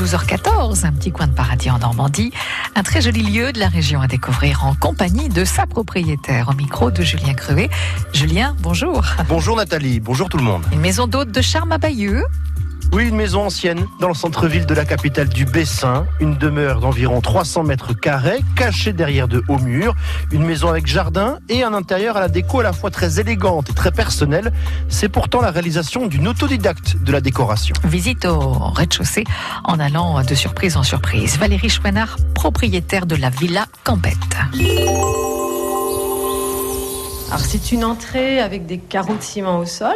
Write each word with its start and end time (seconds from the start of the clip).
12h14, 0.00 0.86
un 0.86 0.92
petit 0.92 1.12
coin 1.12 1.26
de 1.26 1.34
paradis 1.34 1.70
en 1.70 1.78
Normandie, 1.78 2.32
un 2.74 2.82
très 2.82 3.02
joli 3.02 3.22
lieu 3.22 3.52
de 3.52 3.60
la 3.60 3.68
région 3.68 4.00
à 4.00 4.06
découvrir 4.06 4.64
en 4.64 4.74
compagnie 4.74 5.28
de 5.28 5.44
sa 5.44 5.66
propriétaire 5.66 6.48
au 6.48 6.54
micro 6.54 6.90
de 6.90 7.02
Julien 7.02 7.34
Crevé. 7.34 7.68
Julien, 8.14 8.56
bonjour. 8.60 9.04
Bonjour 9.28 9.56
Nathalie, 9.56 10.00
bonjour 10.00 10.30
tout 10.30 10.38
le 10.38 10.42
monde. 10.42 10.62
Une 10.72 10.80
maison 10.80 11.06
d'hôte 11.06 11.30
de 11.30 11.42
charme 11.42 11.72
à 11.72 11.76
Bayeux. 11.76 12.24
Oui, 12.92 13.06
une 13.06 13.14
maison 13.14 13.42
ancienne 13.44 13.86
dans 14.00 14.08
le 14.08 14.14
centre-ville 14.14 14.66
de 14.66 14.74
la 14.74 14.84
capitale 14.84 15.28
du 15.28 15.44
Bessin, 15.44 16.06
une 16.18 16.36
demeure 16.36 16.80
d'environ 16.80 17.20
300 17.20 17.62
mètres 17.62 17.92
carrés, 17.92 18.40
cachée 18.56 18.92
derrière 18.92 19.28
de 19.28 19.44
hauts 19.46 19.58
murs, 19.58 19.94
une 20.32 20.44
maison 20.44 20.68
avec 20.68 20.88
jardin 20.88 21.38
et 21.48 21.62
un 21.62 21.72
intérieur 21.72 22.16
à 22.16 22.20
la 22.20 22.28
déco 22.28 22.60
à 22.60 22.62
la 22.64 22.72
fois 22.72 22.90
très 22.90 23.20
élégante 23.20 23.70
et 23.70 23.74
très 23.74 23.92
personnelle. 23.92 24.52
C'est 24.88 25.08
pourtant 25.08 25.40
la 25.40 25.52
réalisation 25.52 26.08
d'une 26.08 26.26
autodidacte 26.26 26.96
de 27.00 27.12
la 27.12 27.20
décoration. 27.20 27.76
Visite 27.84 28.24
au 28.24 28.38
rez-de-chaussée 28.50 29.24
en 29.64 29.78
allant 29.78 30.20
de 30.22 30.34
surprise 30.34 30.76
en 30.76 30.82
surprise. 30.82 31.38
Valérie 31.38 31.68
Chouinard, 31.68 32.16
propriétaire 32.34 33.06
de 33.06 33.14
la 33.14 33.30
Villa 33.30 33.66
Campette. 33.84 34.16
Alors 37.28 37.38
c'est 37.38 37.70
une 37.70 37.84
entrée 37.84 38.40
avec 38.40 38.66
des 38.66 38.78
carreaux 38.78 39.14
de 39.14 39.22
ciment 39.22 39.58
au 39.60 39.64
sol. 39.64 39.94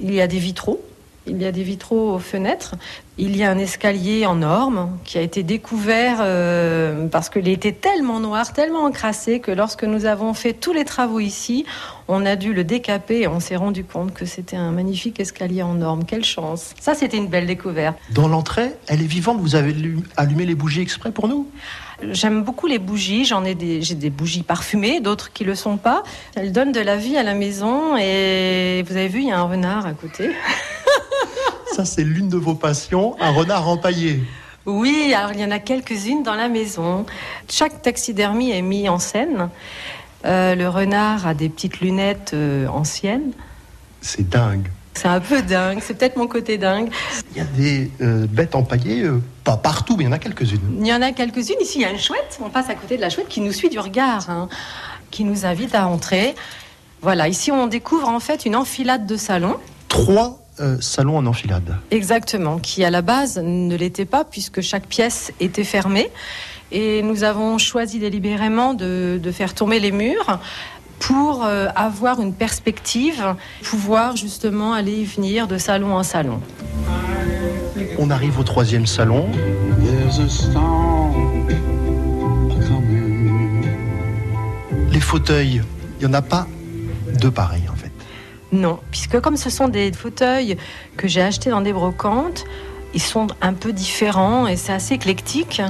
Il 0.00 0.14
y 0.14 0.22
a 0.22 0.26
des 0.26 0.38
vitraux 0.38 0.82
il 1.30 1.40
y 1.40 1.46
a 1.46 1.52
des 1.52 1.62
vitraux 1.62 2.14
aux 2.14 2.18
fenêtres. 2.18 2.74
Il 3.18 3.36
y 3.36 3.44
a 3.44 3.50
un 3.50 3.58
escalier 3.58 4.26
en 4.26 4.42
orme 4.42 4.98
qui 5.04 5.18
a 5.18 5.20
été 5.20 5.42
découvert 5.42 6.18
euh, 6.20 7.06
parce 7.08 7.28
qu'il 7.28 7.48
était 7.48 7.72
tellement 7.72 8.18
noir, 8.18 8.52
tellement 8.52 8.84
encrassé 8.84 9.40
que 9.40 9.50
lorsque 9.50 9.84
nous 9.84 10.06
avons 10.06 10.34
fait 10.34 10.54
tous 10.54 10.72
les 10.72 10.84
travaux 10.84 11.20
ici, 11.20 11.66
on 12.08 12.24
a 12.26 12.36
dû 12.36 12.54
le 12.54 12.64
décaper 12.64 13.20
et 13.20 13.28
on 13.28 13.38
s'est 13.38 13.56
rendu 13.56 13.84
compte 13.84 14.14
que 14.14 14.24
c'était 14.24 14.56
un 14.56 14.72
magnifique 14.72 15.20
escalier 15.20 15.62
en 15.62 15.80
orme. 15.82 16.04
Quelle 16.04 16.24
chance. 16.24 16.74
Ça, 16.80 16.94
c'était 16.94 17.18
une 17.18 17.28
belle 17.28 17.46
découverte. 17.46 17.96
Dans 18.10 18.26
l'entrée, 18.26 18.72
elle 18.88 19.02
est 19.02 19.06
vivante. 19.06 19.38
Vous 19.40 19.54
avez 19.54 19.74
allumé 20.16 20.46
les 20.46 20.54
bougies 20.54 20.80
exprès 20.80 21.12
pour 21.12 21.28
nous? 21.28 21.46
J'aime 22.12 22.42
beaucoup 22.42 22.66
les 22.66 22.78
bougies. 22.78 23.24
J'en 23.26 23.44
ai 23.44 23.54
des, 23.54 23.82
j'ai 23.82 23.94
des 23.94 24.10
bougies 24.10 24.42
parfumées, 24.42 25.00
d'autres 25.00 25.32
qui 25.32 25.44
le 25.44 25.54
sont 25.54 25.76
pas. 25.76 26.02
Elles 26.34 26.52
donnent 26.52 26.72
de 26.72 26.80
la 26.80 26.96
vie 26.96 27.16
à 27.16 27.22
la 27.22 27.34
maison 27.34 27.96
et 27.96 28.82
vous 28.88 28.96
avez 28.96 29.08
vu, 29.08 29.20
il 29.20 29.28
y 29.28 29.32
a 29.32 29.38
un 29.38 29.44
renard 29.44 29.86
à 29.86 29.92
côté. 29.92 30.30
Ça, 31.74 31.84
c'est 31.84 32.04
l'une 32.04 32.28
de 32.28 32.36
vos 32.36 32.54
passions, 32.54 33.16
un 33.20 33.30
renard 33.30 33.68
empaillé. 33.68 34.20
Oui, 34.66 35.14
alors 35.16 35.32
il 35.32 35.40
y 35.40 35.44
en 35.44 35.50
a 35.50 35.58
quelques-unes 35.58 36.22
dans 36.22 36.34
la 36.34 36.48
maison. 36.48 37.06
Chaque 37.48 37.82
taxidermie 37.82 38.50
est 38.50 38.62
mis 38.62 38.88
en 38.88 38.98
scène. 38.98 39.48
Euh, 40.26 40.54
le 40.54 40.68
renard 40.68 41.26
a 41.26 41.34
des 41.34 41.48
petites 41.48 41.80
lunettes 41.80 42.32
euh, 42.34 42.66
anciennes. 42.66 43.32
C'est 44.02 44.28
dingue. 44.28 44.68
C'est 44.94 45.08
un 45.08 45.20
peu 45.20 45.40
dingue, 45.40 45.78
c'est 45.80 45.94
peut-être 45.94 46.16
mon 46.16 46.26
côté 46.26 46.58
dingue. 46.58 46.90
Il 47.30 47.38
y 47.38 47.40
a 47.40 47.44
des 47.44 47.90
euh, 48.02 48.26
bêtes 48.26 48.54
empaillées, 48.54 49.08
pas 49.44 49.56
partout, 49.56 49.96
mais 49.96 50.04
il 50.04 50.06
y 50.06 50.10
en 50.10 50.12
a 50.12 50.18
quelques-unes. 50.18 50.78
Il 50.80 50.86
y 50.86 50.92
en 50.92 51.00
a 51.00 51.12
quelques-unes. 51.12 51.56
Ici, 51.60 51.78
il 51.78 51.82
y 51.82 51.84
a 51.84 51.90
une 51.90 51.98
chouette. 51.98 52.38
On 52.44 52.50
passe 52.50 52.68
à 52.68 52.74
côté 52.74 52.96
de 52.96 53.00
la 53.00 53.08
chouette 53.08 53.28
qui 53.28 53.40
nous 53.40 53.52
suit 53.52 53.70
du 53.70 53.78
regard, 53.78 54.28
hein, 54.28 54.48
qui 55.10 55.24
nous 55.24 55.46
invite 55.46 55.74
à 55.74 55.86
entrer. 55.86 56.34
Voilà, 57.00 57.28
ici, 57.28 57.50
on 57.50 57.66
découvre 57.66 58.08
en 58.08 58.20
fait 58.20 58.44
une 58.44 58.56
enfilade 58.56 59.06
de 59.06 59.16
salons. 59.16 59.56
Trois 59.88 60.39
euh, 60.58 60.76
salon 60.80 61.16
en 61.16 61.26
enfilade. 61.26 61.76
Exactement, 61.90 62.58
qui 62.58 62.84
à 62.84 62.90
la 62.90 63.02
base 63.02 63.38
ne 63.38 63.76
l'était 63.76 64.04
pas 64.04 64.24
puisque 64.24 64.60
chaque 64.60 64.86
pièce 64.86 65.32
était 65.40 65.64
fermée. 65.64 66.10
Et 66.72 67.02
nous 67.02 67.24
avons 67.24 67.58
choisi 67.58 67.98
délibérément 67.98 68.74
de, 68.74 69.20
faire 69.32 69.54
tomber 69.54 69.80
les 69.80 69.92
murs 69.92 70.38
pour 70.98 71.44
euh, 71.44 71.68
avoir 71.74 72.20
une 72.20 72.34
perspective, 72.34 73.34
pouvoir 73.62 74.16
justement 74.16 74.74
aller 74.74 75.00
et 75.00 75.04
venir 75.04 75.48
de 75.48 75.56
salon 75.56 75.94
en 75.94 76.02
salon. 76.02 76.40
On 77.98 78.10
arrive 78.10 78.38
au 78.38 78.42
troisième 78.42 78.86
salon. 78.86 79.28
Les 84.92 85.00
fauteuils, 85.00 85.62
il 86.00 86.06
n'y 86.06 86.10
en 86.10 86.14
a 86.14 86.22
pas 86.22 86.46
deux 87.20 87.30
pareils. 87.30 87.69
Non, 88.52 88.78
puisque 88.90 89.20
comme 89.20 89.36
ce 89.36 89.50
sont 89.50 89.68
des 89.68 89.92
fauteuils 89.92 90.56
que 90.96 91.06
j'ai 91.06 91.22
achetés 91.22 91.50
dans 91.50 91.60
des 91.60 91.72
brocantes, 91.72 92.44
ils 92.94 93.02
sont 93.02 93.28
un 93.40 93.54
peu 93.54 93.72
différents 93.72 94.46
et 94.46 94.56
c'est 94.56 94.72
assez 94.72 94.94
éclectique. 94.94 95.62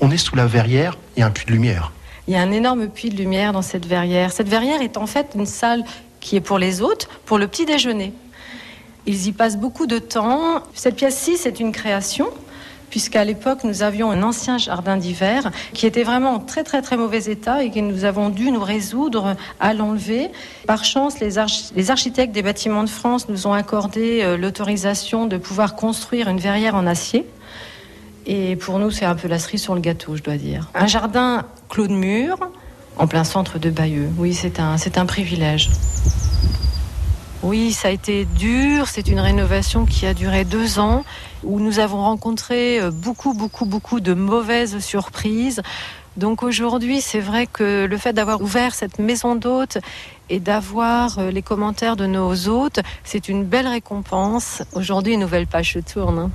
On 0.00 0.10
est 0.10 0.16
sous 0.16 0.34
la 0.34 0.46
verrière 0.46 0.98
et 1.16 1.22
un 1.22 1.30
puits 1.30 1.46
de 1.46 1.52
lumière. 1.52 1.92
Il 2.26 2.34
y 2.34 2.36
a 2.36 2.40
un 2.40 2.50
énorme 2.50 2.88
puits 2.88 3.10
de 3.10 3.16
lumière 3.16 3.52
dans 3.52 3.62
cette 3.62 3.86
verrière. 3.86 4.32
Cette 4.32 4.48
verrière 4.48 4.82
est 4.82 4.96
en 4.96 5.06
fait 5.06 5.28
une 5.36 5.46
salle 5.46 5.84
qui 6.18 6.34
est 6.34 6.40
pour 6.40 6.58
les 6.58 6.82
hôtes, 6.82 7.08
pour 7.24 7.38
le 7.38 7.46
petit 7.46 7.66
déjeuner. 7.66 8.12
Ils 9.06 9.28
y 9.28 9.32
passent 9.32 9.56
beaucoup 9.56 9.86
de 9.86 10.00
temps. 10.00 10.62
Cette 10.74 10.96
pièce-ci, 10.96 11.36
c'est 11.36 11.60
une 11.60 11.70
création 11.70 12.28
puisqu'à 12.90 13.24
l'époque, 13.24 13.64
nous 13.64 13.82
avions 13.82 14.10
un 14.10 14.22
ancien 14.22 14.58
jardin 14.58 14.96
d'hiver 14.96 15.50
qui 15.72 15.86
était 15.86 16.02
vraiment 16.02 16.34
en 16.34 16.38
très 16.38 16.64
très 16.64 16.82
très 16.82 16.96
mauvais 16.96 17.24
état 17.24 17.62
et 17.62 17.70
que 17.70 17.80
nous 17.80 18.04
avons 18.04 18.30
dû 18.30 18.50
nous 18.50 18.62
résoudre 18.62 19.36
à 19.60 19.74
l'enlever. 19.74 20.30
Par 20.66 20.84
chance, 20.84 21.20
les, 21.20 21.38
architectes 21.90 22.32
des 22.34 22.42
bâtiments 22.42 22.84
de 22.84 22.88
France 22.88 23.28
nous 23.28 23.46
ont 23.46 23.52
accordé 23.52 24.22
euh, 24.22 24.36
l'autorisation 24.36 25.26
de 25.26 25.36
pouvoir 25.36 25.76
construire 25.76 26.28
une 26.28 26.38
verrière 26.38 26.74
en 26.74 26.86
acier. 26.86 27.26
Et 28.26 28.56
pour 28.56 28.78
nous, 28.78 28.90
c'est 28.90 29.04
un 29.04 29.14
peu 29.14 29.28
la 29.28 29.38
cerise 29.38 29.62
sur 29.62 29.74
le 29.74 29.80
gâteau, 29.80 30.16
je 30.16 30.22
dois 30.22 30.36
dire. 30.36 30.68
Un 30.74 30.86
jardin 30.86 31.44
clos 31.68 31.86
de 31.86 31.92
mur, 31.92 32.38
en 32.98 33.06
plein 33.06 33.24
centre 33.24 33.58
de 33.58 33.70
Bayeux. 33.70 34.08
Oui, 34.18 34.34
c'est 34.34 34.58
un, 34.58 34.78
c'est 34.78 34.98
un 34.98 35.06
privilège. 35.06 35.70
Oui, 37.46 37.72
ça 37.72 37.88
a 37.88 37.90
été 37.92 38.24
dur. 38.24 38.88
C'est 38.88 39.06
une 39.06 39.20
rénovation 39.20 39.86
qui 39.86 40.04
a 40.04 40.14
duré 40.14 40.44
deux 40.44 40.80
ans, 40.80 41.04
où 41.44 41.60
nous 41.60 41.78
avons 41.78 42.02
rencontré 42.02 42.80
euh, 42.80 42.90
beaucoup, 42.90 43.34
beaucoup, 43.34 43.66
beaucoup 43.66 44.00
de 44.00 44.14
mauvaises 44.14 44.80
surprises. 44.80 45.62
Donc 46.16 46.42
aujourd'hui, 46.42 47.00
c'est 47.00 47.20
vrai 47.20 47.46
que 47.46 47.86
le 47.88 47.98
fait 47.98 48.12
d'avoir 48.12 48.42
ouvert 48.42 48.74
cette 48.74 48.98
maison 48.98 49.36
d'hôtes 49.36 49.78
et 50.28 50.40
d'avoir 50.40 51.20
euh, 51.20 51.30
les 51.30 51.42
commentaires 51.42 51.94
de 51.94 52.06
nos 52.06 52.48
hôtes, 52.48 52.80
c'est 53.04 53.28
une 53.28 53.44
belle 53.44 53.68
récompense. 53.68 54.64
Aujourd'hui, 54.72 55.12
une 55.12 55.20
nouvelle 55.20 55.46
page 55.46 55.74
se 55.74 55.78
tourne. 55.78 56.18
Hein. 56.18 56.30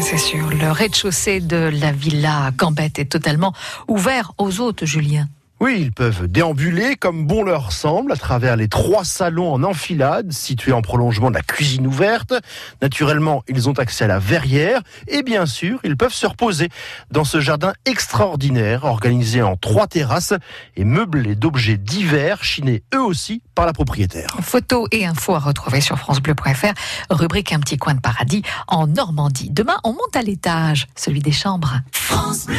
C'est 0.00 0.18
sûr, 0.18 0.50
le 0.50 0.72
rez-de-chaussée 0.72 1.38
de 1.38 1.70
la 1.80 1.92
villa 1.92 2.50
Gambette 2.56 2.98
est 2.98 3.04
totalement 3.04 3.52
ouvert 3.86 4.32
aux 4.36 4.60
hôtes, 4.60 4.84
Julien. 4.84 5.28
Oui, 5.60 5.78
ils 5.80 5.92
peuvent 5.92 6.26
déambuler 6.26 6.96
comme 6.96 7.26
bon 7.26 7.44
leur 7.44 7.72
semble 7.72 8.12
à 8.12 8.16
travers 8.16 8.56
les 8.56 8.68
trois 8.68 9.04
salons 9.04 9.52
en 9.52 9.62
enfilade 9.62 10.32
situés 10.32 10.72
en 10.72 10.82
prolongement 10.82 11.30
de 11.30 11.36
la 11.36 11.42
cuisine 11.42 11.86
ouverte. 11.86 12.34
Naturellement, 12.82 13.44
ils 13.48 13.68
ont 13.68 13.72
accès 13.72 14.04
à 14.04 14.08
la 14.08 14.18
verrière 14.18 14.82
et 15.06 15.22
bien 15.22 15.46
sûr, 15.46 15.78
ils 15.84 15.96
peuvent 15.96 16.12
se 16.12 16.26
reposer 16.26 16.68
dans 17.10 17.24
ce 17.24 17.40
jardin 17.40 17.72
extraordinaire 17.84 18.84
organisé 18.84 19.42
en 19.42 19.56
trois 19.56 19.86
terrasses 19.86 20.34
et 20.76 20.84
meublé 20.84 21.36
d'objets 21.36 21.78
divers 21.78 22.42
chinés 22.42 22.82
eux 22.94 23.02
aussi 23.02 23.40
par 23.54 23.64
la 23.64 23.72
propriétaire. 23.72 24.36
Photos 24.42 24.88
et 24.90 25.06
infos 25.06 25.36
à 25.36 25.38
retrouver 25.38 25.80
sur 25.80 25.98
francebleu.fr, 25.98 26.74
rubrique 27.10 27.52
un 27.52 27.60
petit 27.60 27.76
coin 27.76 27.94
de 27.94 28.00
paradis 28.00 28.42
en 28.66 28.88
Normandie. 28.88 29.50
Demain, 29.50 29.78
on 29.84 29.92
monte 29.92 30.16
à 30.16 30.22
l'étage, 30.22 30.88
celui 30.96 31.20
des 31.20 31.32
chambres. 31.32 31.80
France 31.92 32.46
Bleu. 32.46 32.56